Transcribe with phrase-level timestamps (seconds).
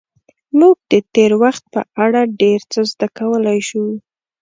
[0.59, 3.85] موږ د تېر وخت په اړه ډېر څه زده کولی شو.